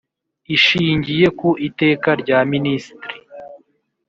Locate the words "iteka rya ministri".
1.67-3.15